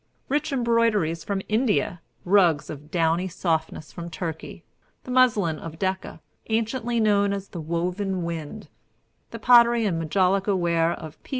[0.29, 4.63] Rich embroideries from India, rugs of downy softness from Turkey,
[5.03, 8.67] the muslin of Decca, anciently known as "The Woven Wind,"
[9.29, 11.29] the pottery and majolica ware of P.